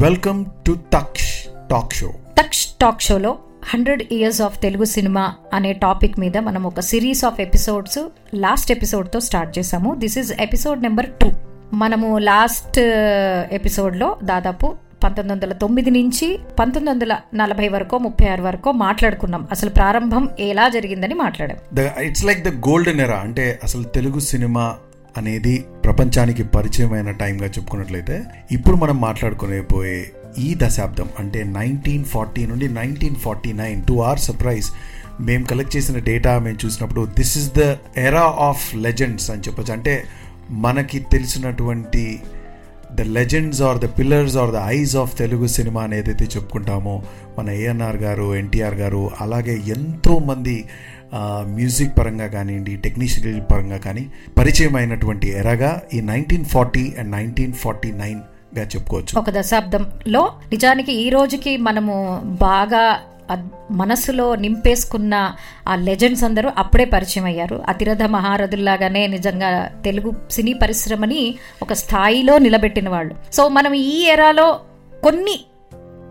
[0.00, 3.38] Welcome to touch talk show touch talk షోలో
[3.74, 7.98] hundred years of Telugu cinema అనే topic మీద మనం ఒక సిరీస్ ఆఫ్ ఎపిసోడ్స్
[8.34, 9.94] లాస్ట్ ఎపిసోడ్తో స్టార్ట్ చేసాము.
[9.94, 11.30] This is episode number two
[11.72, 12.78] మనము లాస్ట్
[13.52, 19.48] ఎపిసోడ్లో దాదాపు పంతొమ్మిది వందల తొమ్మిది నుంచి పంతొమ్మిది వందల నలభై వరకు ముప్పై ఆరు వరకు మాట్లాడుకున్నాం.
[19.50, 21.56] అసలు ప్రారంభం ఎలా జరిగిందని మాట్లాడాం.
[21.74, 24.76] The it's like the golden era అంటే అసలు తెలుగు సినిమా
[25.16, 28.22] అనేది ప్రపంచానికి పరిచయమైన టైంగా చెప్పుకున్నట్లయితే
[28.52, 34.18] ఇప్పుడు మనం మాట్లాడుకునే పోయే ఈ దశాబ్దం అంటే నైన్టీన్ ఫార్టీ నుండి nineteen forty nine to our
[34.18, 34.68] surprise
[35.20, 39.72] మేము కలెక్ట్ చేసిన డేటా మేము చూసినప్పుడు this is the era of legends అని చెప్పొచ్చు.
[39.72, 40.04] అంటే
[40.50, 42.22] మనకి తెలిసినటువంటి
[42.94, 47.02] the legends are the pillars or the eyes of Telugu cinema అని ఏదైతే చెప్పుకుంటామో
[47.38, 50.64] మన ఏఎన్ఆర్ గారు ఎన్టీఆర్ గారు అలాగే ఎంతోమంది
[51.42, 57.92] మ్యూజిక్ పరంగా కానివ్వండి టెక్నీషియల్ పరంగా కానీ పరిచయం అయినటువంటి ఎరగా ఈ nineteen forty and nineteen forty
[57.92, 59.18] నైన్గా చెప్పుకోవచ్చు.
[59.18, 62.98] ఒక దశాబ్దంలో నిజానికి ఈ రోజుకి మనము బాగా
[63.70, 65.32] మనసులో నింపేసుకున్న
[65.68, 67.62] ఆ లెజెండ్స్ అందరూ అప్పుడే పరిచయం అయ్యారు.
[67.68, 73.14] అతిరథ మహారథుల్లాగానే నిజంగా తెలుగు సినీ పరిశ్రమని ఒక స్థాయిలో నిలబెట్టిన వాళ్ళు.
[73.32, 74.60] సో మనం ఈ ఎరాలో
[75.02, 75.40] కొన్ని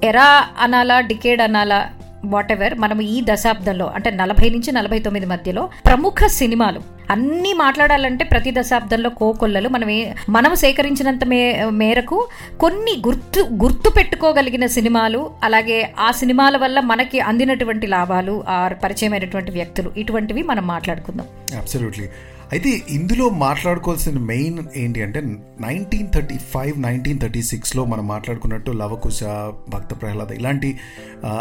[0.03, 1.89] ఎరా అనాలా డికేడ్ అనాలా
[2.25, 6.81] వాట్ ఎవర్ మనం ఈ దశాబ్దంలో అంటే నలభై నుంచి నలభై తొమ్మిది మధ్యలో ప్రముఖ సినిమాలు.
[7.11, 9.89] అన్నీ మాట్లాడాలంటే ప్రతి దశాబ్దంలో కోకొల్లలు మనం
[10.29, 11.39] మనం సేకరించినంత మే
[11.71, 12.27] మేరకు
[12.59, 19.91] కొన్ని గుర్తు గుర్తు పెట్టుకోగలిగిన సినిమాలు అలాగే ఆ సినిమాల వల్ల మనకి అందినటువంటి లాభాలు ఆ పరిచయమైనటువంటి వ్యక్తులు
[19.97, 21.27] ఇటువంటివి మనం మాట్లాడుకుందాం.
[21.57, 22.07] అబ్సల్యూట్లీ
[22.53, 25.19] అయితే ఇందులో మాట్లాడుకోవాల్సిన మెయిన్ ఏంటి అంటే
[25.61, 29.21] nineteen thirty five nineteen thirty సిక్స్లో మనం మాట్లాడుకున్నట్టు లవకుశ
[29.69, 30.69] భక్త ప్రహ్లాద ఇలాంటి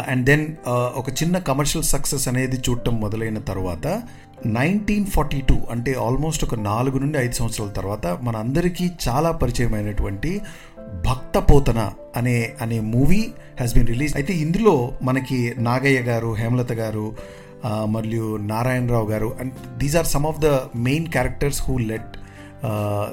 [0.07, 0.45] అండ్ దెన్
[0.95, 3.87] ఒక చిన్న కమర్షియల్ సక్సెస్ అనేది చూడటం మొదలైన తర్వాత
[4.55, 10.31] నైన్టీన్ ఫార్టీ టూ అంటే ఆల్మోస్ట్ ఒక నాలుగు నుండి ఐదు సంవత్సరాల తర్వాత మన అందరికీ చాలా పరిచయమైనటువంటి
[11.05, 11.79] భక్త పోతన
[12.15, 13.21] అనే అనే మూవీ
[13.57, 17.05] హ్యాస్ బీన్ రిలీజ్ అయితే ఇందులో మనకి నాగయ్య గారు హేమలత గారు
[17.65, 19.29] మరియు Narayanarao garu.
[19.39, 20.45] And these are some of the
[20.75, 22.17] main characters who let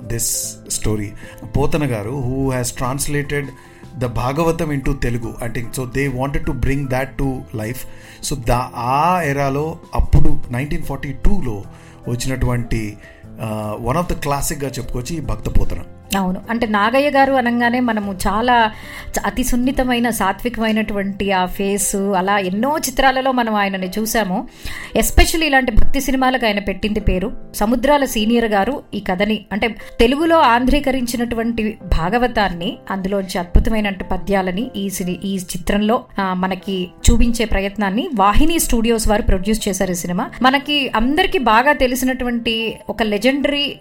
[0.06, 0.30] this
[0.70, 1.10] story
[1.56, 3.48] Pothana garu who has translated
[3.98, 5.34] the Bhagavatam into Telugu.
[5.42, 7.80] అంటే so they wanted to bring that to life
[8.22, 11.56] so దా ఆ ఎరాలో అప్పుడు nineteen forty టూలో
[12.08, 12.82] వచ్చినటువంటి
[13.86, 15.82] one of the క్లాసిక్గా చెప్పుకోవచ్చు ఈ భక్త పోతన.
[16.16, 16.40] అవును.
[16.50, 18.72] అంటే నాగయ్య గారు అనగానే మనము చాలా
[19.26, 24.48] అతి సున్నితమైన సాత్వికమైనటువంటి ఆ ఫేస్ అలా ఎన్నో చిత్రాలలో మనం ఆయనని చూసాము.
[24.96, 29.44] ఎస్పెషల్లీ ఇలాంటి భక్తి సినిమాలకు ఆయన పెట్టింది పేరు సముద్రాల సీనియర్ గారు ఈ కథని.
[29.52, 29.68] అంటే
[30.00, 39.08] తెలుగులో ఆంధ్రీకరించినటువంటి భాగవతాన్ని అందులోంచి అద్భుతమైన పద్యాలని ఈ సిని ఈ చిత్రంలో మనకి చూపించే ప్రయత్నాన్ని వాహిని స్టూడియోస్
[39.08, 40.30] వారు ప్రొడ్యూస్ చేశారు ఈ సినిమా.
[40.42, 43.76] మనకి అందరికీ బాగా తెలిసినటువంటి ఒక లెజెండరీ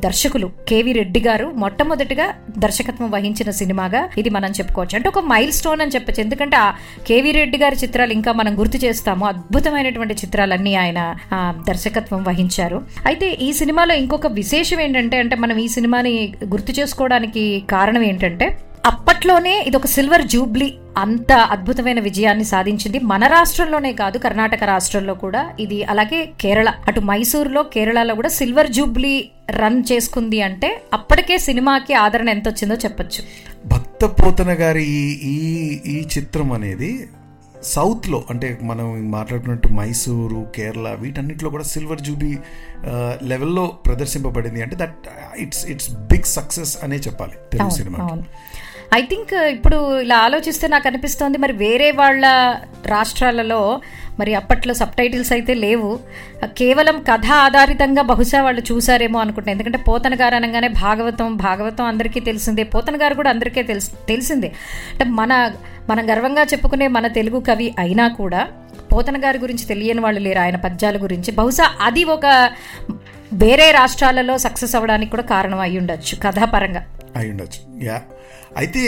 [0.00, 2.26] దర్శకులు కేవి రెడ్డి గారు మొట్టమొదటిగా
[2.64, 4.96] దర్శకత్వం వహించిన సినిమాగా ఇది మనం చెప్పుకోవచ్చు.
[4.96, 6.20] అంటే ఒక మైల్ స్టోన్ అని చెప్పొచ్చు.
[6.22, 6.68] ఎందుకంటే ఆ
[7.08, 9.26] కేవి రెడ్డి గారి చిత్రాలు ఇంకా మనం గుర్తు చేస్తాము.
[9.26, 11.00] అద్భుతమైనటువంటి చిత్రాలన్నీ ఆయన
[11.68, 12.80] దర్శకత్వం వహించారు.
[13.06, 16.14] అయితే ఈ సినిమాలో ఇంకొక విశేషం ఏంటంటే అంటే మనం ఈ సినిమాని
[16.44, 18.48] గుర్తు చేసుకోవడానికి కారణం ఏంటంటే
[18.86, 20.68] అప్పట్లోనే ఇది ఒక సిల్వర్ జూబ్లీ.
[20.96, 25.42] అంత అద్భుతమైన విజయాన్ని సాధించింది మన రాష్ట్రంలోనే కాదు కర్ణాటక రాష్ట్రంలో కూడా.
[25.64, 29.14] ఇది అలాగే కేరళ అటు మైసూరులో కేరళలో కూడా సిల్వర్ జూబ్లీ
[29.60, 33.22] రన్ చేసుకుంది అంటే అప్పటికే సినిమాకి ఆదరణ ఎంత వచ్చిందో చెప్పొచ్చు.
[33.66, 34.84] భక్త పోతన గారి
[35.34, 35.38] ఈ
[35.94, 37.08] ఈ చిత్రం అనేది
[37.74, 42.38] సౌత్లో అంటే మనం మాట్లాడుకున్నట్టు మైసూరు కేరళ వీటన్నిటిలో కూడా సిల్వర్ జూబీ
[43.22, 44.62] లెవెల్లో ప్రదర్శింపబడింది.
[44.62, 45.08] అంటే that
[45.44, 47.98] it's it's big success అనే చెప్పాలి Telugu cinema
[48.96, 52.24] I think uh, ఇప్పుడు ఇలా ఆలోచిస్తే నాకు అనిపిస్తోంది మరి వేరే వాళ్ళ
[52.86, 53.58] రాష్ట్రాలలో
[54.18, 55.90] మరి అప్పట్లో సబ్ టైటిల్స్ అయితే లేవు.
[56.60, 62.64] కేవలం కథ ఆధారితంగా బహుశా వాళ్ళు చూసారేమో అనుకుంటాను ఎందుకంటే పోతన గారు అనగానే భాగవతం భాగవతం అందరికీ తెలిసిందే.
[62.74, 64.50] పోతన గారు కూడా అందరికీ తెలిసి తెలిసిందే.
[64.92, 65.32] అంటే మన
[65.90, 68.42] మనం గర్వంగా చెప్పుకునే మన తెలుగు కవి అయినా కూడా
[68.92, 70.38] పోతన గారి గురించి తెలియని వాళ్ళు లేరు.
[70.38, 71.32] ఆయన పద్యాల గురించి.
[71.32, 72.26] బహుశా అది ఒక
[73.44, 76.82] వేరే రాష్ట్రాలలో సక్సెస్ అవ్వడానికి కూడా కారణం అయి ఉండొచ్చు కథాపరంగా.
[77.16, 77.98] అయి ఉండొచ్చు యా.
[78.58, 78.82] అయితే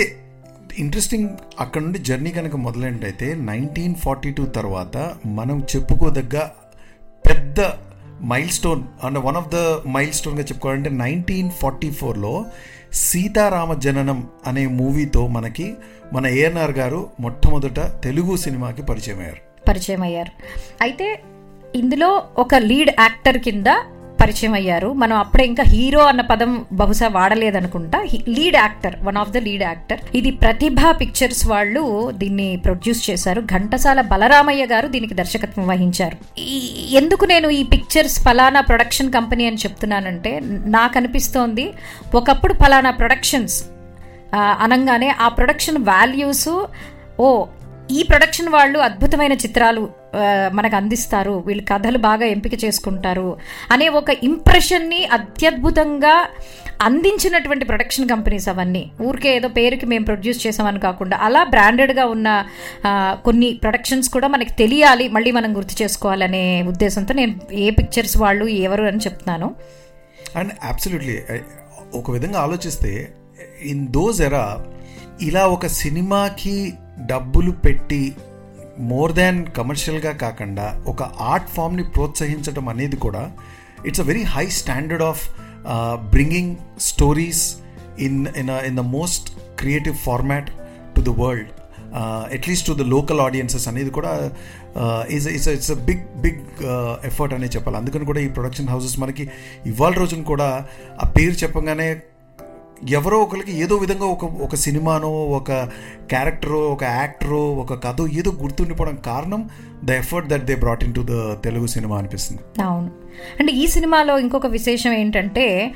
[0.78, 1.28] ఇంట్రెస్టింగ్
[1.60, 4.96] అక్కడ నుండి జర్నీ కనుక మొదలైనట్టయితే నైన్టీన్ ఫార్టీ టూ తర్వాత
[5.30, 6.36] మనం చెప్పుకోదగ్గ
[7.24, 7.60] పెద్ద
[8.24, 9.58] మైల్ స్టోన్ అంటే వన్ ఆఫ్ ద
[9.88, 12.32] మైల్ స్టోన్గా చెప్పుకోవాలంటే నైన్టీన్ ఫార్టీ ఫోర్లో
[13.00, 15.66] సీతారామ జననం అనే మూవీతో మనకి
[16.12, 20.32] మన ఏఎన్ఆర్ గారు మొట్టమొదట తెలుగు సినిమాకి పరిచయం అయ్యారు పరిచయం అయ్యారు
[20.82, 21.08] అయితే
[21.74, 23.68] ఇందులో ఒక లీడ్ యాక్టర్ కింద
[24.22, 24.88] పరిచయం అయ్యారు.
[25.02, 27.98] మనం అప్పుడే ఇంకా హీరో అన్న పదం బహుశా వాడలేదనుకుంటా.
[28.36, 30.00] Lead actor one of the lead actor.
[30.14, 31.82] ఇది ప్రతిభ పిక్చర్స్ వాళ్ళు
[32.22, 33.42] దీన్ని ప్రొడ్యూస్ చేశారు.
[33.54, 36.16] ఘంటసాల బలరామయ్య గారు దీనికి దర్శకత్వం వహించారు.
[36.38, 36.58] ఈ
[37.00, 40.32] ఎందుకు నేను ఈ పిక్చర్స్ ఫలానా ప్రొడక్షన్ కంపెనీ అని చెప్తున్నానంటే
[40.76, 41.66] నాకు అనిపిస్తోంది
[42.14, 43.58] ఒకప్పుడు ఫలానా ప్రొడక్షన్స్
[44.64, 46.48] అనగానే ఆ ప్రొడక్షన్ వాల్యూస్
[47.20, 47.28] ఓ
[47.90, 49.82] ఈ ప్రొడక్షన్ వాళ్ళు అద్భుతమైన చిత్రాలు
[50.56, 51.34] మనకు అందిస్తారు.
[51.46, 53.28] వీళ్ళు కథలు బాగా ఎంపిక చేసుకుంటారు
[53.70, 56.14] అనే ఒక ఇంప్రెషన్ని అత్యద్భుతంగా
[56.82, 58.82] అందించినటువంటి ప్రొడక్షన్ కంపెనీస్ అవన్నీ.
[59.02, 62.28] ఊరికే ఏదో పేరుకి మేము ప్రొడ్యూస్ చేసామని కాకుండా అలా బ్రాండెడ్గా ఉన్న
[63.24, 68.84] కొన్ని ప్రొడక్షన్స్ కూడా మనకి తెలియాలి మళ్ళీ మనం గుర్తు చేసుకోవాలనే ఉద్దేశంతో నేను ఏ పిక్చర్స్ వాళ్ళు ఎవరు
[68.84, 69.54] అని చెప్తున్నాను.
[70.36, 71.16] అండ్ అబ్సల్యూట్లీ
[71.94, 72.92] ఒక విధంగా ఆలోచిస్తే
[73.62, 74.44] ఇన్ దోస్ ఎరా
[75.22, 76.72] ఇలా ఒక సినిమాకి
[77.06, 78.02] డబ్బులు పెట్టి
[78.80, 83.32] మోర్ దాన్ కమర్షియల్గా కాకుండా ఒక ఆర్ట్ ఫామ్ని ప్రోత్సహించడం అనేది కూడా
[83.86, 85.28] it's a very high standard of
[86.10, 87.56] bringing stories
[87.98, 90.50] in in in the most creative format
[90.96, 91.50] to the world.
[92.34, 94.30] At least to the local audiences అనేది కూడా
[95.10, 96.64] is it's it's a big big
[97.04, 97.76] effort అనే చెప్పాలి.
[97.76, 99.28] అందుకని కూడా ఈ production houses మనకి
[99.66, 100.66] ఇవాళ రోజున కూడా
[101.04, 102.00] ఆ పేరు చెప్పగానే
[102.88, 105.52] ఎవరో ఒకరికి ఏదో విధంగా ఒక ఒక సినిమానో ఒక
[106.08, 109.48] క్యారెక్టరో ఒక యాక్టరో ఒక కథ ఏదో గుర్తుండిపోవడం కారణం
[109.84, 112.62] the effort that they brought in to the Telugu cinema అనిపిస్తుంది.
[112.62, 112.90] అవును.
[113.40, 115.74] అంటే ఈ సినిమాలో ఇంకొక విశేషం ఏంటంటే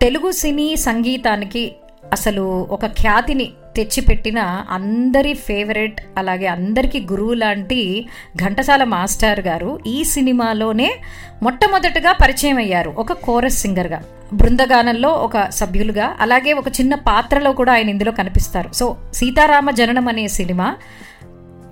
[0.00, 1.72] తెలుగు సినీ సంగీతానికి
[2.12, 4.38] అసలు ఒక ఖ్యాతిని తెచ్చిపెట్టిన
[4.70, 8.06] అందరి ఫేవరెట్ అలాగే అందరికీ గురువు లాంటి
[8.36, 10.94] ఘంటసాల మాస్టర్ గారు ఈ సినిమాలోనే
[11.42, 14.02] మొట్టమొదటగా పరిచయం అయ్యారు ఒక కోరస్ సింగర్గా.
[14.34, 18.70] బృందగానంలో ఒక సభ్యులుగా అలాగే ఒక చిన్న పాత్రలో కూడా ఆయన ఇందులో కనిపిస్తారు.
[18.72, 20.68] సో సీతారామ జననం అనే సినిమా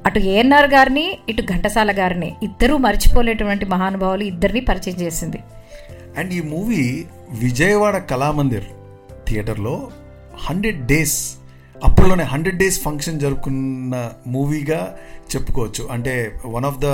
[0.06, 5.41] అటు ఏఎన్ఆర్ గారిని ఇటు ఘంటసాల గారిని ఇద్దరూ మర్చిపోలేటువంటి మహానుభావులు ఇద్దరిని పరిచయం చేసింది.
[6.19, 7.05] అండ్ ఈ మూవీ
[7.44, 8.67] విజయవాడ కళామందిర్
[9.29, 9.76] థియేటర్లో
[10.49, 11.19] హండ్రెడ్ డేస్
[11.85, 14.81] అప్పట్లోనే హండ్రెడ్ డేస్ ఫంక్షన్ జరుపుకున్న మూవీగా
[15.32, 15.82] చెప్పుకోవచ్చు.
[15.91, 16.14] అంటే
[16.47, 16.91] one of the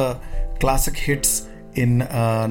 [0.61, 1.43] classic hits
[1.79, 1.97] in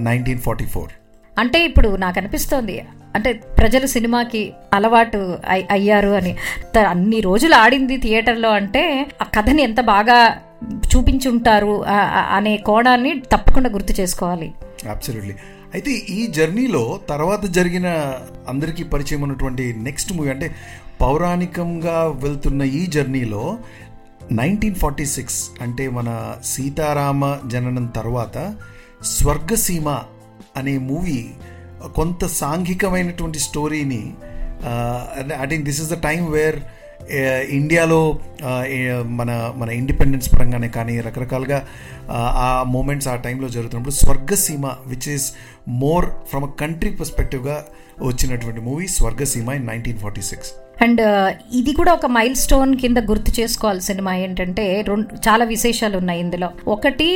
[0.06, 0.92] nineteen forty four.
[1.40, 2.76] అంటే ఇప్పుడు నాకు అనిపిస్తోంది
[3.16, 5.38] అంటే ప్రజలు సినిమాకి అలవాటు
[5.72, 6.36] అయ్యారు అని.
[6.76, 10.42] త- అన్ని రోజులు ఆడింది థియేటర్లో అంటే ఆ కథని ఎంత బాగా
[10.96, 11.84] చూపించుంటారు
[12.32, 14.54] అనే కోణాన్ని తప్పకుండా గుర్తు చేసుకోవాలి.
[14.90, 15.34] అబ్సల్యూట్లీ
[15.74, 17.88] అయితే ఈ జర్నీలో తర్వాత జరిగిన
[18.48, 20.56] అందరికీ పరిచయం ఉన్నటువంటి నెక్స్ట్ మూవీ అంటే
[21.02, 23.58] పౌరాణికంగా వెళ్తున్న ఈ జర్నీలో
[24.32, 28.56] నైన్టీన్ ఫార్టీ సిక్స్ అంటే మన సీతారామ జననం తర్వాత
[29.04, 30.00] స్వర్గసీమ
[30.58, 31.30] అనే మూవీ
[31.96, 34.02] కొంత సాంఘికమైనటువంటి స్టోరీని
[35.42, 36.58] I think this is the time where
[37.52, 38.00] ఇండియాలో
[39.12, 41.60] మన మన ఇండిపెండెన్స్ పరంగానే కానీ రకరకాలుగా
[42.10, 45.28] ఆ, ఆ మూమెంట్స్ ఆ టైంలో జరుగుతున్నప్పుడు Swargaseema which is
[45.78, 47.58] more from a country పర్స్పెక్టివ్గా
[48.02, 50.52] వచ్చినటువంటి movie Swargaseema in nineteen forty six
[50.82, 51.02] and
[51.54, 56.50] ఇది కూడా ఒక మైల్ స్టోన్ కింద గుర్తు చేసుకోవాలి సినిమా ఏంటంటే రెండు చాలా విశేషాలు ఉన్నాయి ఇందులో.
[56.68, 57.08] ఒకటి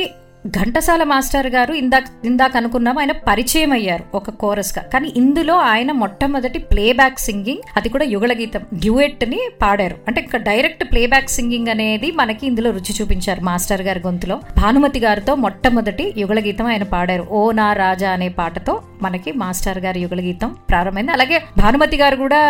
[0.46, 6.58] ఘంటసాల మాస్టర్ గారు ఇందాక ఇందాక అనుకున్నాం ఆయన పరిచయం అయ్యారు ఒక కోరస్గా కానీ ఇందులో ఆయన మొట్టమొదటి
[6.58, 9.96] ప్లేబ్యాక్ సింగింగ్ అది కూడా యుగళగీతం డ్యూయెట్ని డ్యూయెట్ని పాడారు.
[10.08, 14.36] అంటే ఇంకా డైరెక్ట్ ప్లేబ్యాక్ సింగింగ్ అనేది మనకి ఇందులో రుచి చూపించారు మాస్టర్ గారి గొంతులో.
[14.56, 17.26] భానుమతి గారితో మొట్టమొదటి యుగళగీతం ఆయన పాడారు.
[17.30, 21.12] ఓ నా రాజా అనే పాటతో మనకి మాస్టర్ గారి యుగళగీతం ప్రారంభమైంది.
[21.12, 22.40] అలాగే భానుమతి గారు కూడా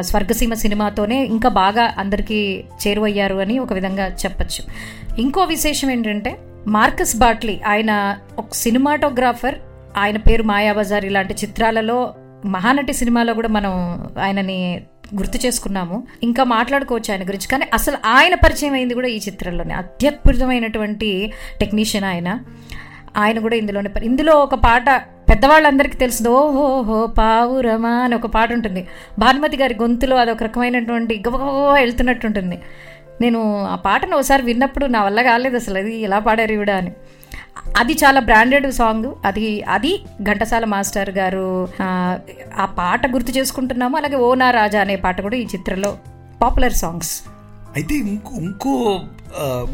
[0.00, 4.62] స్వర్గసీమ సినిమాతోనే ఇంకా బాగా అందరికీ చేరువయ్యారు అని ఒక విధంగా చెప్పచ్చు.
[5.18, 9.54] ఇంకో విశేషం ఏంటంటే మార్కస్ బాట్లీ ఆయన ఒక సినిమాటోగ్రాఫర్.
[9.98, 11.04] ఆయన పేరు మాయాబజార్.
[11.04, 12.14] ఇలాంటి చిత్రాలలో
[12.46, 13.72] మహానటి సినిమాలో కూడా మనం
[14.22, 14.82] ఆయనని
[15.14, 16.06] గుర్తు చేసుకున్నాము.
[16.22, 17.48] ఇంకా మాట్లాడుకోవచ్చు ఆయన గురించి.
[17.48, 19.74] కానీ అసలు ఆయన పరిచయం అయింది కూడా ఈ చిత్రంలోనే.
[19.74, 22.40] అత్యద్భుతమైనటువంటి టెక్నీషియన్ ఆయన.
[23.16, 24.90] ఆయన కూడా ఇందులోనే ఇందులో ఒక పాట
[25.30, 26.28] పెద్దవాళ్ళందరికీ తెలుసు.
[26.28, 28.88] ఓహో హో పావురమా అని ఒక పాట ఉంటుంది.
[29.18, 32.60] భానుమతి గారి గొంతులో అది ఒక రకమైనటువంటి గబగబా వెళ్తున్నట్టుంటుంది.
[33.20, 35.78] నేను ఆ పాటను ఒకసారి విన్నప్పుడు నా వల్ల కాలేదు అసలు.
[35.78, 36.92] అది ఎలా పాడారు ఇవిడ అని.
[37.76, 39.90] అది చాలా బ్రాండెడ్ సాంగ్ అది అది
[40.22, 41.46] ఘంటసాల మాస్టర్ గారు
[41.82, 43.96] ఆ, పాట గుర్తు చేసుకుంటున్నాము.
[43.96, 45.90] అలాగే ఓ నా రాజా అనే పాట కూడా ఈ చిత్రంలో
[46.42, 47.12] పాపులర్ సాంగ్స్
[47.76, 49.00] అయితే ఇంకో ఇంకో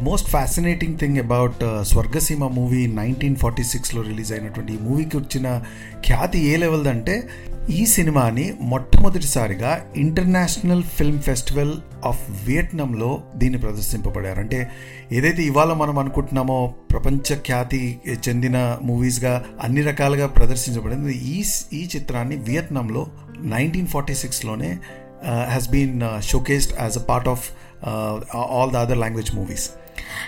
[0.02, 5.62] most fascinating thing about Swargaseema movie nineteen forty సిక్స్లో రిలీజ్ అయినటువంటి ఈ మూవీకి వచ్చిన
[6.04, 7.28] ఖ్యాతి ఏ లెవెల్ది అంటే
[7.70, 11.72] ఈ సినిమాని మొట్టమొదటిసారిగా ఇంటర్నేషనల్ ఫిల్మ్ ఫెస్టివల్
[12.04, 14.40] ఆఫ్ వియట్నాంలో దీన్ని ప్రదర్శింపబడారు.
[14.40, 14.70] అంటే
[15.12, 17.98] ఏదైతే ఇవాళ మనం అనుకుంటున్నామో ప్రపంచ ఖ్యాతి
[18.28, 23.06] చెందిన మూవీస్గా అన్ని రకాలుగా ప్రదర్శించబడింది ఈ ఈ చిత్రాన్ని వియత్నాంలో
[23.38, 24.78] nineteen forty సిక్స్లోనే
[25.26, 27.46] has been showcased as a part of
[28.34, 29.70] all the other language movies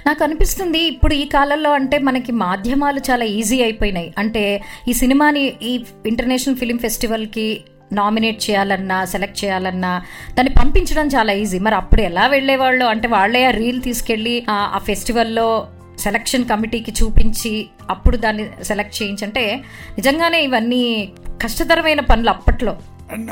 [0.06, 4.14] నాకు అనిపిస్తుంది ఇప్పుడు ఈ కాలంలో అంటే మనకి మాధ్యమాలు చాలా ఈజీ అయిపోయినాయి.
[4.18, 10.02] అంటే ఈ సినిమాని ఈ ఇంటర్నేషనల్ ఫిలిం ఫెస్టివల్కి నామినేట్ చేయాలన్నా సెలెక్ట్ చేయాలన్నా
[10.34, 11.58] దాన్ని పంపించడం చాలా ఈజీ.
[11.58, 12.84] మరి అప్పుడు ఎలా వెళ్ళేవాళ్ళు?
[12.84, 19.56] అంటే వాళ్ళే ఆ రీల్ తీసుకెళ్ళి ఆ ఫెస్టివల్లో సెలక్షన్ కమిటీకి చూపించి అప్పుడు దాన్ని సెలెక్ట్ చేయించంటే
[19.96, 21.12] నిజంగానే ఇవన్నీ
[21.42, 22.76] కష్టతరమైన పనులు అప్పట్లో.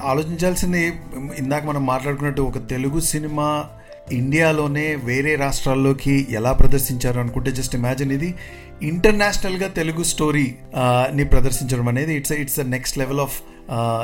[0.04, 0.92] ఆలోచించాల్సింది
[1.38, 3.64] ఇందాక మనం మాట్లాడుకున్నట్టు ఒక తెలుగు సినిమా
[4.13, 8.35] ఇండియాలోనే వేరే రాష్ట్రాల్లోకి ఎలా ప్రదర్శించారు అనుకుంటే జస్ట్ ఇమాజిన్ ఇది.
[8.83, 10.55] ఇంటర్నేషనల్గా తెలుగు స్టోరీ
[11.15, 13.43] ని ప్రదర్శించడం అనేది it's it's the next level of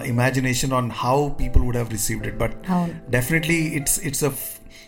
[0.07, 2.55] imagination on how people would have received it but.
[3.11, 4.31] Definitely it's it's a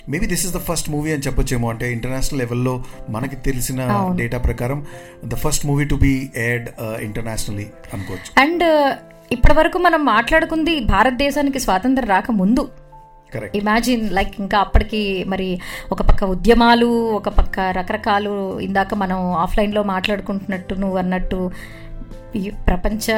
[0.09, 1.71] maybe this is the first movie అని చెప్పొచ్చేమో.
[1.71, 3.80] అంటే ఇంటర్నేషనల్ లెవెల్లో మనకి తెలిసిన
[4.16, 4.87] డేటా ప్రకారం
[5.25, 6.68] the first movie to be aired
[7.02, 8.40] internationally అనుకోవచ్చు.
[8.40, 8.64] And
[9.33, 12.83] ఇప్పటి వరకు మనం మాట్లాడుకుంది భారతదేశానికి స్వాతంత్రం రాక ముందు కరెక్ట్
[13.54, 15.60] ఇమాజిన్ లైక్ ఇంకా అప్పటికి మరి
[15.92, 21.50] ఒక పక్క ఉద్యమాలు ఒక పక్క రకరకాలు ఇందాక మనం ఆఫ్లైన్లో మాట్లాడుకుంటున్నట్టు నువ్వు అన్నట్టు
[22.68, 23.10] ప్రపంచ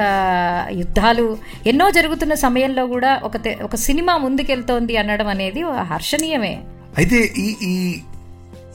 [0.73, 3.32] యుద్ధాలు ఎన్నో జరుగుతున్న సమయంలో కూడా ఒక
[3.62, 6.62] ఒక సినిమా ముందుకెళ్తోంది అనడం అనేది హర్షణీయమే.
[6.99, 8.00] అయితే ఈ ఈ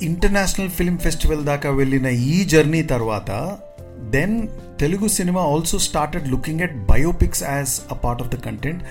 [0.01, 3.57] ఇంటర్నేషనల్ ఫిల్మ్ ఫెస్టివల్ దాకా వెళ్ళిన ఈ జర్నీ తర్వాత
[3.99, 4.47] then
[4.79, 8.83] Telugu cinema also started looking at biopics as a part of the content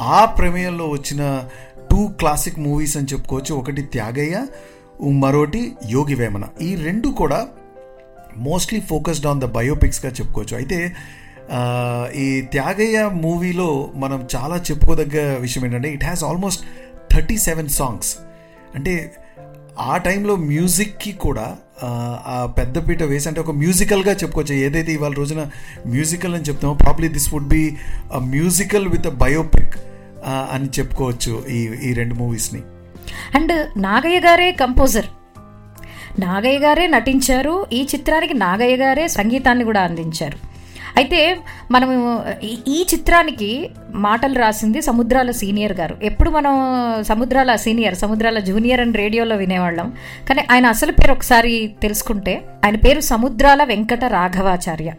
[0.00, 1.44] ఆ ప్రమేయంలో వచ్చిన
[1.92, 3.54] టూ క్లాసిక్ మూవీస్ అని చెప్పుకోవచ్చు.
[3.54, 4.46] ఒకటి త్యాగయ్య
[5.00, 6.44] మరోటి యోగి వేమన.
[6.62, 7.48] ఈ రెండు కూడా
[8.36, 10.56] మోస్ట్లీ ఫోకస్డ్ ఆన్ ద బయోపిక్స్గా చెప్పుకోవచ్చు.
[10.56, 10.78] అయితే
[12.16, 16.62] ఈ త్యాగయ్య మూవీలో మనం చాలా చెప్పుకోదగ్గ విషయం ఏంటంటే it has almost
[17.12, 18.16] thirty seven songs
[18.74, 19.14] అంటే
[19.78, 21.56] ఆ టైంలో మ్యూజిక్కి కూడా
[22.26, 24.54] ఆ పెద్దపీట వేసి అంటే ఒక మ్యూజికల్గా చెప్పుకోవచ్చు.
[24.54, 25.50] ఏదైతే ఇవాళ రోజున
[25.86, 27.76] మ్యూజికల్ అని చెప్తామో probably this would be
[28.12, 29.74] a musical with a biopic
[30.26, 32.60] అని చెప్పుకోవచ్చు ఈ ఈ రెండు మూవీస్ని.
[33.34, 35.06] అండ్ నాగయ్య గారే కంపోజర్.
[36.20, 37.66] నాగయ్య గారే నటించారు.
[37.72, 40.52] ఈ చిత్రానికి నాగయ్య గారే సంగీతాన్ని కూడా అందించారు.
[40.96, 41.38] అయితే
[41.70, 45.96] మనము ఈ- ఈ చిత్రానికి మాటలు రాసింది సముద్రాల సీనియర్ గారు.
[46.02, 46.54] ఎప్పుడు మనం
[47.04, 49.92] సముద్రాల సీనియర్ సముద్రాల జూనియర్ అని రేడియోలో వినేవాళ్ళం.
[50.28, 54.92] కానీ ఆయన అసలు పేరు ఒకసారి తెలుసుకుంటే ఆయన పేరు సముద్రాల వెంకట రాఘవాచార్య.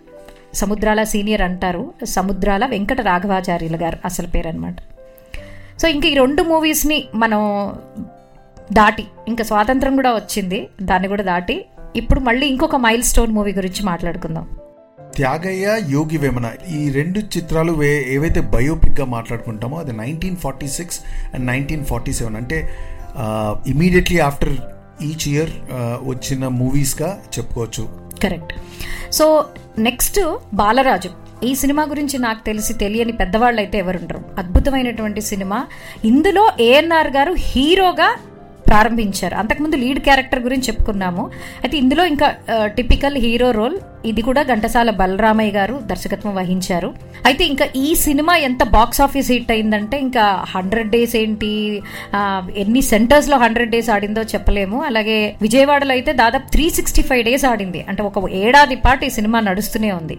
[0.53, 1.93] సముద్రాల సీనియర్ అంటారు.
[2.05, 4.75] సముద్రాల వెంకట రాఘవాచార్యులు గారు అసలు పేరు అనమాట
[5.81, 7.41] సో ఇంక ఈ రెండు మూవీస్ని మనం
[8.79, 11.55] దాటి ఇంకా స్వాతంత్రం కూడా వచ్చింది దాన్ని కూడా దాటి
[11.95, 14.45] ఇప్పుడు మళ్ళీ ఇంకొక మైల్ స్టోన్ మూవీ గురించి మాట్లాడుకుందాం.
[15.17, 15.65] త్యాగయ్య
[15.95, 20.99] యోగి వేమన ఈ రెండు చిత్రాలు వే ఏవైతే బయోపిక్గా మాట్లాడుకుంటామో అది nineteen forty six
[21.33, 22.37] and nineteen forty seven.
[22.41, 22.57] అంటే
[23.73, 24.53] ఇమీడియట్లీ ఆఫ్టర్
[25.09, 25.51] ఈచ్ ఇయర్
[26.11, 27.83] వచ్చిన మూవీస్గా చెప్పుకోవచ్చు.
[28.23, 28.53] Correct
[29.17, 29.25] so
[29.87, 30.19] next
[30.53, 31.11] Balaraju.
[31.43, 34.21] ఈ సినిమా గురించి నాకు తెలిసి తెలియని పెద్దవాళ్ళు అయితే ఎవరుండరు.
[34.37, 35.59] అద్భుతమైనటువంటి సినిమా.
[36.05, 38.09] ఇందులో ఏఎన్ఆర్ గారు హీరోగా
[38.67, 39.35] ప్రారంభించారు.
[39.35, 41.23] అంతకుముందు లీడ్ క్యారెక్టర్ గురించి చెప్పుకున్నాము.
[41.63, 42.35] అయితే ఇందులో ఇంకా
[42.77, 43.77] టిపికల్ హీరో రోల్
[44.09, 46.89] ఇది కూడా ఘంటసాల బలరామయ్య గారు దర్శకత్వం వహించారు.
[47.27, 51.51] అయితే ఇంకా ఈ సినిమా ఎంత బాక్స్ ఆఫీస్ హిట్ అయిందంటే ఇంకా హండ్రెడ్ డేస్ ఏంటి
[52.63, 54.79] ఎన్ని సెంటర్స్లో హండ్రెడ్ డేస్ ఆడిందో చెప్పలేము.
[54.89, 57.81] అలాగే విజయవాడలో అయితే దాదాపు త్రీ సిక్స్టీ ఫైవ్ డేస్ ఆడింది.
[57.89, 60.17] అంటే ఒక ఏడాది పాటు ఈ సినిమా నడుస్తూనే ఉంది.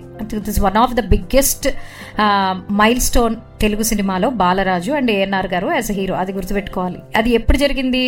[0.48, 1.68] This one of the biggest
[3.08, 7.00] milestone Telugu సినిమాలో బాలరాజు అండ్ ఏఎన్ఆర్ గారు యాజ్ హీరో అది గుర్తుపెట్టుకోవాలి.
[7.20, 8.04] అది ఎప్పుడు జరిగింది?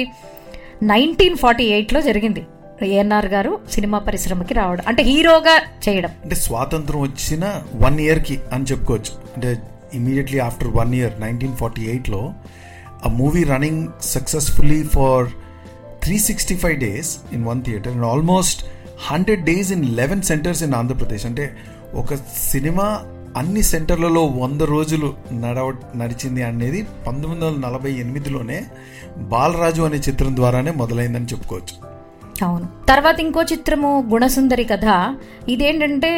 [0.93, 2.43] నైన్టీన్ ఫార్టీ ఎయిట్లో జరిగింది.
[2.85, 6.11] ఏఎన్ఆర్ గారు సినిమా పరిశ్రమకి రావడం అంటే హీరోగా చేయడం.
[6.23, 9.19] అంటే స్వాతంత్రం వచ్చిన వన్ ఇయర్కి అని చెప్పుకోవచ్చు.
[9.37, 9.63] అంటే
[9.95, 12.33] immediately after one year nineteen forty ఎయిట్లో
[13.07, 15.29] ఆ movie running successfully for
[16.03, 17.93] three sixty five days in one theatre.
[17.93, 18.67] And almost
[19.07, 21.27] hundred days in eleven centres in Andhra Pradesh.
[21.27, 21.57] అంటే
[21.95, 23.01] ఒక సినిమా
[23.37, 28.65] అన్ని సెంటర్లలో వంద రోజులు నడవ నడిచింది అనేది పంతొమ్మిది వందల నలభై ఎనిమిదిలోనే
[29.17, 31.96] బాలరాజు అనే చిత్రం ద్వారానే మొదలైందని చెప్పుకోవచ్చు.
[32.43, 32.69] అవును.
[32.89, 35.15] తర్వాత ఇంకో చిత్రము గుణసుందరి కథ.
[35.49, 36.13] ఇదేంటంటే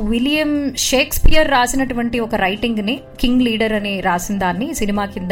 [0.00, 5.30] విలియం షేక్స్పియర్ రాసినటువంటి ఒక రైటింగ్ని కింగ్ లీడర్ అని రాసిన దాన్ని సినిమా కింద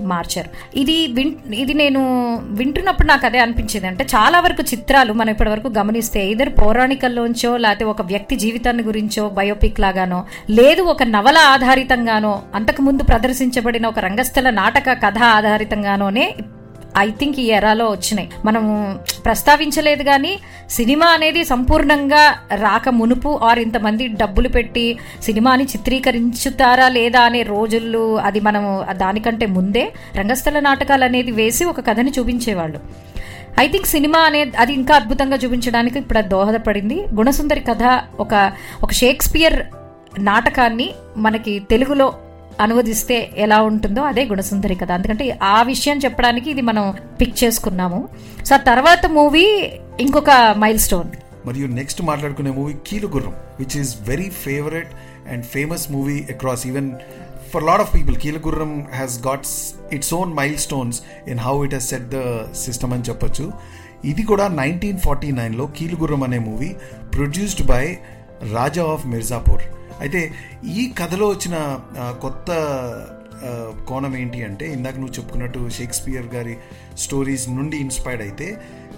[0.00, 0.78] మార్చారు.
[0.78, 2.00] ఇది విన్ ఇది నేను
[2.42, 3.86] వింటున్నప్పుడు నాకు అదే అనిపించింది.
[3.86, 9.28] అంటే చాలా వరకు చిత్రాలు మనం ఇప్పటి వరకు గమనిస్తే ఇద్దరు పౌరాణికల్లోంచో లేకపోతే ఒక వ్యక్తి జీవితాన్ని గురించో
[9.28, 16.34] బయోపిక్ లాగానో లేదు ఒక నవల ఆధారితంగానో అంతకుముందు ప్రదర్శించబడిన ఒక రంగస్థల నాటక కథ ఆధారితంగానోనే
[16.98, 18.30] ఐ థింక్ ఈ ఎరాలో వచ్చినాయి.
[18.44, 20.38] మనం ప్రస్తావించలేదు కానీ
[20.70, 28.40] సినిమా అనేది సంపూర్ణంగా రాక మునుపు ఆర్ ఇంతమంది డబ్బులు పెట్టి సినిమాని చిత్రీకరించుతారా లేదా అనే రోజులు అది
[28.40, 32.80] మనం దానికంటే ముందే రంగస్థల నాటకాలు అనేది వేసి ఒక కథని చూపించేవాళ్ళు.
[33.60, 37.06] ఐ థింక్ సినిమా అనేది అది ఇంకా అద్భుతంగా చూపించడానికి ఇప్పుడు దోహదపడింది.
[37.14, 39.66] గుణసుందరి కథ ఒక ఒక షేక్స్పియర్
[40.18, 42.12] నాటకాన్ని మనకి తెలుగులో
[42.60, 44.90] అనువదిస్తే ఎలా ఉంటుందో అదే గుణసుందరి కథ.
[44.92, 48.08] ఎందుకంటే ఆ విషయం చెప్పడానికి ఇది మనం పిక్ చేసుకున్నాము.
[48.44, 49.46] సో ఆ తర్వాత మూవీ
[50.00, 51.10] ఇంకొక మైల్ స్టోన్
[51.46, 54.88] మరియు నెక్స్ట్ మాట్లాడుకునే movie Keelugurram which is very favourite
[55.28, 56.92] and famous movie across even
[57.52, 62.08] for lot of people Keelugurram has gots its own milestones in how it has set
[62.14, 62.20] the
[62.54, 63.52] system అని చెప్పొచ్చు.
[64.04, 66.70] ఇది కూడా nineteen forty నైన్లో కీలుగుర్రం అనే movie
[67.16, 67.98] produced by
[68.52, 69.62] Raja of Mirzapur
[70.00, 70.20] అయితే
[70.76, 71.56] ఈ కథలో వచ్చిన
[72.20, 72.50] కొత్త
[73.88, 76.54] కోణం ఏంటి అంటే ఇందాక నువ్వు చెప్పుకున్నట్టు షేక్స్పియర్ గారి
[76.98, 78.46] స్టోరీస్ నుండి ఇన్స్పైర్డ్ అయితే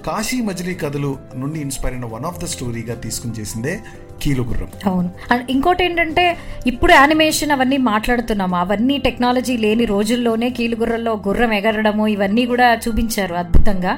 [0.06, 3.74] కాశీ మజిలీ కథలు నుండి ఇన్స్పైర్ అయిన వన్ ఆఫ్ ద స్టోరీగా తీసుకుని చేసిందే
[4.22, 5.10] కీలుగుర్రం అవును.
[5.30, 6.24] అండ్ ఇంకోటి ఏంటంటే
[6.66, 8.56] ఇప్పుడు యానిమేషన్ అవన్నీ మాట్లాడుతున్నాము.
[8.56, 13.94] అవన్నీ టెక్నాలజీ లేని రోజుల్లోనే కీలుగుర్రల్లో గుర్రం ఎగరడము ఇవన్నీ కూడా చూపించారు అద్భుతంగా.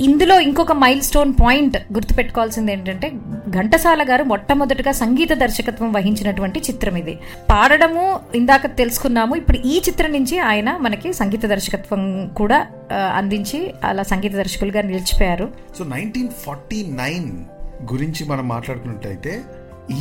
[0.00, 3.12] ఇందులో ఇంకొక మైల్ స్టోన్ పాయింట్ గుర్తుపెట్టుకోవాల్సింది ఏంటంటే
[3.48, 7.18] ఘంటసాల గారు మొట్టమొదటిగా సంగీత దర్శకత్వం వహించినటువంటి చిత్రం ఇది.
[7.50, 9.36] పాడడము ఇందాక తెలుసుకున్నాము.
[9.36, 12.66] ఇప్పుడు ఈ చిత్రం నుంచి ఆయన మనకి సంగీత దర్శకత్వం కూడా
[13.14, 15.52] అందించి అలా సంగీత దర్శకులుగా నిలిచిపోయారు.
[15.78, 17.44] సో నైన్టీన్ ఫార్టీ నైన్
[17.92, 19.42] గురించి మనం మాట్లాడుకున్నట్టయితే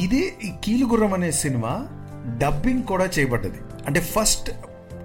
[0.01, 1.87] ఇదే కీలుగుర్రం అనే సినిమా
[2.37, 3.61] డబ్బింగ్ కూడా చేయబడ్డది.
[3.87, 4.51] అంటే first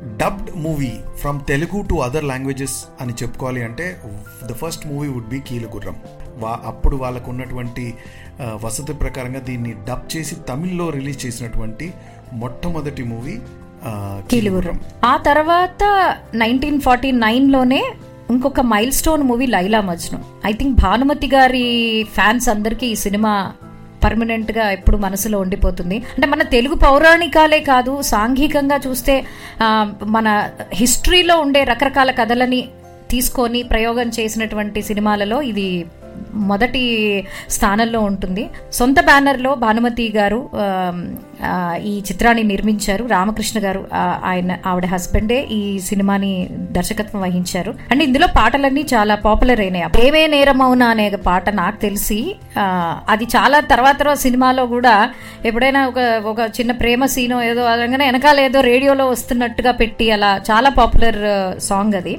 [0.05, 4.01] dubbed movie from Telugu to other languages అని చెప్పుకోవాలి అంటే
[4.47, 5.97] the first movie would be Keelugurram
[6.39, 7.95] వా అప్పుడు వాళ్ళకు ఉన్నటువంటి
[8.41, 11.95] వసతి ప్రకారంగా దీన్ని డబ్ చేసి తమిళ్ళో రిలీజ్ చేసినటువంటి
[12.33, 13.39] మొట్టమొదటి మూవీ
[14.31, 15.85] కీలుగుర్రం ఆ తర్వాత
[16.35, 17.93] నైన్టీన్ ఫార్టీ నైన్లోనే
[18.31, 18.61] ఇంకొక
[18.93, 20.25] milestone movie Laila Majnu.
[20.47, 23.53] I think Bhanumathi గారి ఫ్యాన్స్ అందరికీ ఈ సినిమా
[24.05, 25.97] పర్మనెంట్గా ఎప్పుడు మనసులో ఉండిపోతుంది.
[26.15, 29.15] అంటే మన తెలుగు పౌరాణికాలే కాదు సాంఘికంగా చూస్తే
[30.17, 30.29] మన
[30.73, 32.61] హిస్టరీలో ఉండే రకరకాల కథలని
[33.11, 35.69] తీసుకొని ప్రయోగం చేసినటువంటి సినిమాలలో ఇది
[36.51, 36.83] మొదటి
[37.51, 38.45] స్థానంలో ఉంటుంది.
[38.73, 40.41] సొంత బ్యానర్లో భానుమతి గారు
[41.85, 43.83] ఈ చిత్రాన్ని నిర్మించారు రామకృష్ణ గారు.
[44.25, 47.75] ఆయన ఆవిడ హస్బెండే ఈ సినిమాని దర్శకత్వం వహించారు.
[47.91, 49.89] అండ్ ఇందులో పాటలన్నీ చాలా పాపులర్ అయినాయి.
[49.89, 52.37] ప్రేమే నేరమౌనా అనే పాట నాకు తెలిసి
[53.09, 54.95] అది చాలా తర్వాత తర్వాత సినిమాలో కూడా
[55.45, 60.69] ఎప్పుడైనా ఒక ఒక చిన్న ప్రేమ సీనో ఏదో అనగానే వెనకాల ఏదో రేడియోలో వస్తున్నట్టుగా పెట్టి అలా చాలా
[60.71, 61.21] పాపులర్
[61.61, 62.15] సాంగ్ అది.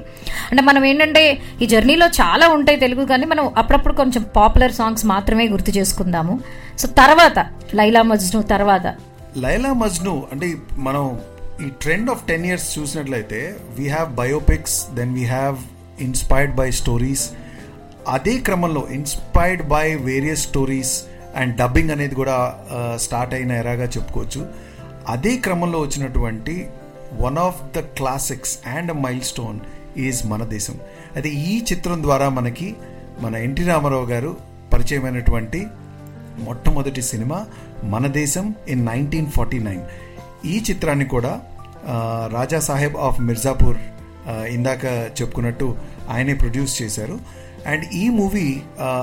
[0.51, 1.23] అంటే మనం ఏంటంటే
[1.61, 6.39] ఈ జర్నీలో చాలా ఉంటాయి తెలుగు కానీ మనం అప్పుడప్పుడు కొంచెం పాపులర్ సాంగ్స్ మాత్రమే గుర్తు చేసుకుందాము.
[6.79, 7.39] సో తర్వాత
[7.75, 8.87] లైలా మజ్ను తర్వాత
[9.37, 11.19] లైలా మజ్ను అంటే మనం
[11.65, 15.57] ఈ ట్రెండ్ ఆఫ్ టెన్ ఇయర్స్ చూసినట్లయితే we have biopics then we have
[16.01, 17.29] inspired by stories
[18.07, 21.03] అదే క్రమంలో inspired by various stories
[21.35, 24.45] and dubbing అనేది కూడా స్టార్ట్ అయిన ఎరాగా చెప్పుకోవచ్చు.
[25.07, 26.67] అదే క్రమంలో వచ్చినటువంటి
[27.13, 29.59] one of the classics and milestone
[29.97, 30.79] is Mana Desam.
[31.15, 32.75] అయితే ఈ చిత్రం ద్వారా మనకి
[33.21, 34.37] మన ఎన్టీ రామారావు గారు
[34.73, 35.67] పరిచయమైనటువంటి
[36.39, 37.45] మొట్టమొదటి సినిమా
[37.83, 39.81] మన దేశం ఇన్ నైన్టీన్ ఫార్టీ నైన్
[40.45, 41.41] ఈ చిత్రాన్ని కూడా
[42.33, 43.77] రాజా సాహెబ్ ఆఫ్ మిర్జాపూర్
[44.47, 44.85] ఇందాక
[45.21, 45.75] చెప్పుకున్నట్టు
[46.09, 47.19] ఆయనే ప్రొడ్యూస్ చేశారు.
[47.67, 48.61] అండ్ ఈ మూవీ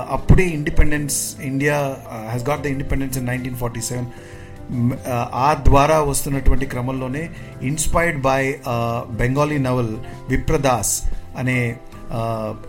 [0.09, 1.95] అప్పుడే independence India
[2.29, 4.05] has got the independence in nineteen forty seven
[5.33, 7.29] ఆ ద్వారా వస్తున్నటువంటి క్రమంలోనే
[7.61, 8.55] inspired by
[9.09, 9.97] Bengali novel
[10.29, 11.03] Vipradas
[11.37, 11.75] అనే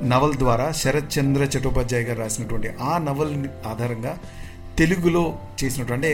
[0.05, 4.18] నవల్ ద్వారా శరత్ చంద్ర చటోపాధ్యాయ గారు రాసినటువంటి ఆ నవల్ ఆధారంగా
[4.78, 5.24] తెలుగులో
[5.64, 5.92] చేసినట్టు.
[5.92, 6.10] అంటే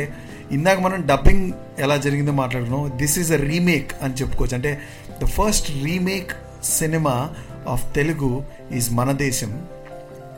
[0.52, 2.92] ఇందాక మనం డబ్బింగ్ ఎలా జరిగిందో మాట్లాడుకున్నాం.
[2.96, 4.54] దిస్ ఈజ్ అ రీమేక్ అని చెప్పుకోవచ్చు.
[4.54, 4.80] అంటే
[5.22, 6.32] the first remake
[6.64, 7.30] cinema
[7.68, 9.50] of Telugu is Mana Desam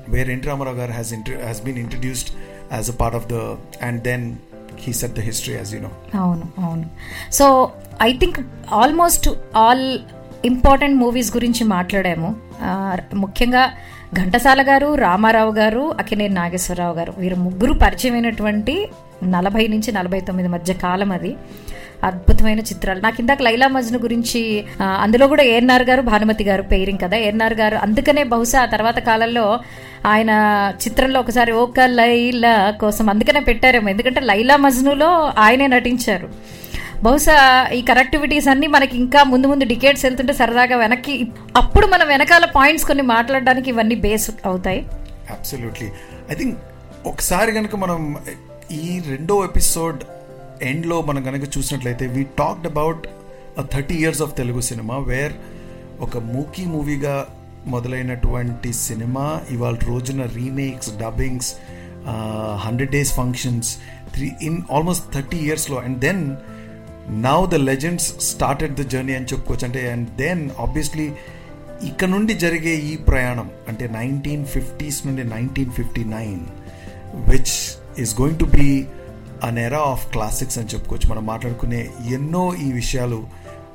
[0.08, 2.30] where NT Ramarao garu has has been introduced
[2.72, 3.34] as a part of the
[3.84, 4.36] and then
[4.78, 6.86] he set the history as you know అవును అవును.
[7.32, 8.38] So I think
[8.72, 9.98] almost all
[10.44, 12.36] important movies గురించి మాట్లాడాము.
[13.14, 13.72] ముఖ్యంగా
[14.18, 17.14] ఘంటసాల గారు రామారావు గారు అక్కినేని నాగేశ్వరరావు గారు.
[17.18, 18.88] వీరు ముగ్గురు పరిచయమైనటువంటి
[19.24, 21.36] నలభై నుంచి నలభై తొమ్మిది మధ్య కాలం అది.
[22.04, 23.00] అద్భుతమైన చిత్రాలు.
[23.00, 27.16] నాకు ఇందాక లైలా మజ్ను గురించి అందులో కూడా ఏఎన్ఆర్ గారు భానుమతి గారు పేరింగ్ కదా.
[27.16, 29.60] ఏఎన్ఆర్ గారు అందుకనే బహుశా ఆ తర్వాత కాలంలో
[30.06, 30.32] ఆయన
[30.84, 33.88] చిత్రంలో ఒకసారి ఓక లైలా కోసం అందుకనే పెట్టారేమో.
[33.88, 36.28] ఎందుకంటే లైలా మజ్నులో ఆయనే నటించారు.
[37.02, 42.44] బహుశా ఈ కనెక్టివిటీస్ అన్ని మనకి ఇంకా ముందు ముందు డికేట్స్ వెళ్తుంటే సరదాగా వెనక్కి అప్పుడు మనం వెనకాల
[42.44, 44.86] పాయింట్స్ కొన్ని మాట్లాడడానికి ఇవన్నీ బేస్ అవుతాయి.
[45.30, 45.90] అబ్సల్యూట్లీ
[46.30, 46.58] ఐ థింక్
[47.06, 48.16] ఒకసారి కనుక మనం
[48.70, 50.04] ఈ రెండో ఎపిసోడ్
[50.62, 53.06] ఎండ్లో మనం కనుక చూసినట్లయితే we talked about
[53.72, 55.32] thirty years of Telugu cinema where
[56.00, 57.26] ఒక మూకీ మూవీగా
[57.66, 61.54] మొదలైనటువంటి సినిమా ఇవాళ రోజున remakes dubbings
[62.64, 63.76] hundred days functions
[64.14, 66.36] three in almost thirty ఇయర్స్లో and then
[67.10, 69.64] now the legends started the journey అని చెప్పుకోవచ్చు.
[69.64, 71.12] అంటే అండ్ దెన్ ఆబ్వియస్లీ
[71.82, 76.46] ఇక్కడ నుండి జరిగే ఈ ప్రయాణం అంటే నైన్టీన్ ఫిఫ్టీస్ నుండి nineteen fifty nine
[77.14, 78.86] which is going to be
[79.44, 81.10] an era of classics అని చెప్పుకోవచ్చు.
[81.10, 83.26] మనం మాట్లాడుకునే ఎన్నో ఈ విషయాలు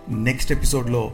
[0.09, 1.11] నెక్స్ట్ ఎపిసోడ్లో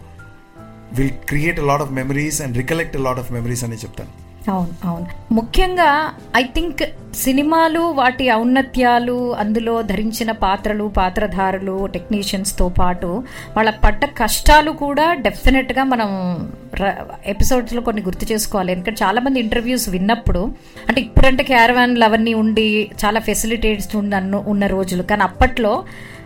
[0.94, 4.27] will create a lot of memories and recollect a lot of memories అని చెప్తాను.
[4.48, 5.06] అవును అవును.
[5.32, 5.90] ముఖ్యంగా
[6.38, 6.84] ఐ థింక్
[7.16, 13.24] సినిమాలు వాటి ఔన్నత్యాలు అందులో ధరించిన పాత్రలు పాత్రధారులు టెక్నీషియన్స్తో పాటు
[13.58, 16.10] వాళ్ళ పడ్డ కష్టాలు కూడా డెఫినెట్గా మనం
[17.26, 18.72] ఎపిసోడ్స్లో కొన్ని గుర్తు చేసుకోవాలి.
[18.72, 20.44] ఎందుకంటే చాలామంది ఇంటర్వ్యూస్ విన్నప్పుడు
[20.90, 22.68] అంటే ఇప్పుడంటే క్యారవాన్లు అవన్నీ ఉండి
[23.06, 25.04] చాలా ఫెసిలిటేట్స్ ఉన్న ఉన్న రోజులు.
[25.04, 25.84] కానీ అప్పట్లో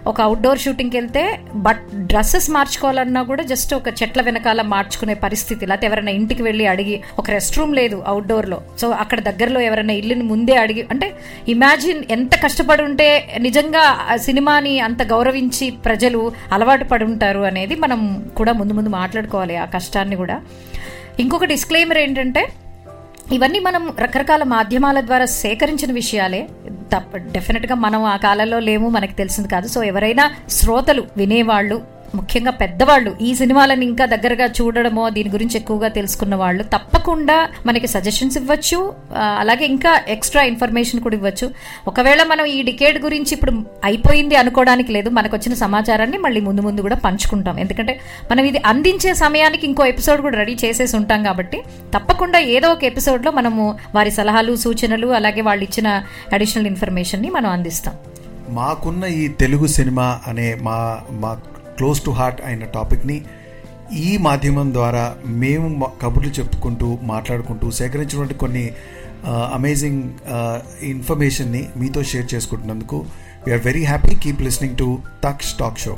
[0.07, 1.23] ఒక అవుట్డోర్ షూటింగ్కి వెళ్తే
[1.55, 5.65] బట్ డ్రెస్సెస్ మార్చుకోవాలన్నా కూడా జస్ట్ ఒక చెట్ల వెనకాల మార్చుకునే పరిస్థితి.
[5.65, 10.23] లేకపోతే ఎవరైనా ఇంటికి వెళ్ళి అడిగి ఒక రెస్ట్ రూమ్ లేదు అవుట్డోర్లో సో అక్కడ దగ్గరలో ఎవరైనా ఇల్లుని
[10.23, 11.07] ముందే అడిగి అంటే
[11.47, 13.07] ఇమాజిన్ ఎంత కష్టపడి ఉంటే
[13.39, 13.83] నిజంగా
[14.17, 17.99] సినిమాని అంత గౌరవించి ప్రజలు అలవాటు పడి ఉంటారు అనేది మనం
[18.37, 20.41] కూడా ముందు ముందు మాట్లాడుకోవాలి ఆ కష్టాన్ని కూడా.
[21.19, 22.43] ఇంకొక డిస్క్లైమర్ ఏంటంటే
[23.31, 26.41] ఇవన్నీ మనం రకరకాల మాధ్యమాల ద్వారా సేకరించిన విషయాలే.
[26.93, 29.67] తప్ప డెఫినెట్గా మనం ఆ కాలంలో లేము మనకి తెలిసింది కాదు.
[29.67, 31.77] సో ఎవరైనా శ్రోతలు వినేవాళ్ళు
[32.15, 38.37] ముఖ్యంగా పెద్దవాళ్ళు ఈ సినిమాలను ఇంకా దగ్గరగా చూడడమో దీని గురించి ఎక్కువగా తెలుసుకున్న వాళ్ళు తప్పకుండా మనకి సజెషన్స్
[38.37, 38.93] ఇవ్వచ్చు.
[39.39, 41.51] అలాగే ఇంకా ఎక్స్ట్రా ఇన్ఫర్మేషన్ కూడా ఇవ్వచ్చు.
[41.87, 46.81] ఒకవేళ మనం ఈ డికేడ్ గురించి ఇప్పుడు అయిపోయింది అనుకోవడానికి లేదు మనకు వచ్చిన సమాచారాన్ని మళ్ళీ ముందు ముందు
[46.81, 47.59] కూడా పంచుకుంటాం.
[47.59, 47.99] ఎందుకంటే
[48.31, 51.61] మనం ఇది అందించే సమయానికి ఇంకో ఎపిసోడ్ కూడా రెడీ చేసేసి ఉంటాం కాబట్టి
[51.95, 57.95] తప్పకుండా ఏదో ఒక ఎపిసోడ్లో మనము వారి సలహాలు సూచనలు అలాగే వాళ్ళు ఇచ్చిన అడిషనల్ ఇన్ఫర్మేషన్ని మనం అందిస్తాం.
[58.49, 60.77] మాకున్న ఈ తెలుగు సినిమా అనే మా
[61.11, 61.31] మా
[61.81, 63.21] క్లోజ్ టు హార్ట్ అయిన టాపిక్ని
[63.93, 68.71] ఈ మాధ్యమం ద్వారా మేము కబుర్లు చెప్పుకుంటూ మాట్లాడుకుంటూ సేకరించినటువంటి కొన్ని
[69.53, 70.03] అమేజింగ్
[70.83, 73.05] ఇన్ఫర్మేషన్ని మీతో share చేసుకుంటున్నందుకు
[73.47, 75.97] we're very happy keep listening to Taksh talk show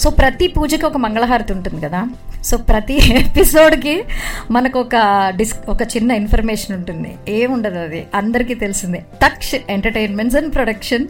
[0.00, 2.06] so ప్రతి పూజకి ఒక మంగళహారతి ఉంటుంది కదా?
[2.44, 4.04] సో ప్రతి ఎపిసోడ్కి
[4.50, 4.96] మనకు ఒక
[5.36, 7.10] డిస్ ఒక చిన్న ఇన్ఫర్మేషన్ ఉంటుంది.
[7.28, 8.06] ఏముండదు అది?
[8.14, 9.00] అందరికీ తెలిసిందే.
[9.26, 11.04] Taksh entertainments and production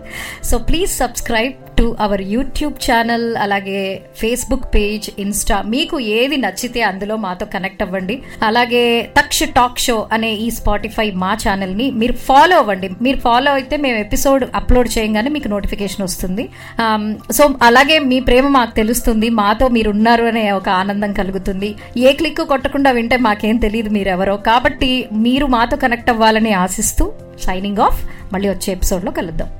[0.44, 3.80] so please subscribe to our YouTube channel అలాగే
[4.20, 8.16] ఫేస్బుక్ పేజ్ ఇన్స్టా మీకు ఏది నచ్చితే అందులో మాతో కనెక్ట్ అవ్వండి.
[8.48, 8.82] అలాగే
[9.18, 12.90] తక్ష టాక్ షో అనే ఈ స్పాటిఫై మా ఛానల్ని మీరు ఫాలో అవ్వండి.
[13.06, 16.44] మీరు ఫాలో అయితే మేము ఎపిసోడ్ అప్లోడ్ చేయగానే మీకు నోటిఫికేషన్ వస్తుంది.
[16.84, 17.04] Um,
[17.36, 19.30] సో అలాగే మీ ప్రేమ మాకు తెలుస్తుంది.
[19.40, 21.70] మాతో మీరు ఉన్నారు అనే ఒక ఆనందం కలుగుతుంది.
[21.96, 24.36] ఏ క్లిక్ కొట్టకుండా వింటే మాకేం తెలియదు మీరెవరో.
[24.50, 27.06] కాబట్టి మీరు మాతో కనెక్ట్ అవ్వాలని ఆశిస్తూ
[27.48, 28.00] సైనింగ్ ఆఫ్
[28.32, 29.50] మళ్ళీ వచ్చే ఎపిసోడ్లో కలుద్దాం.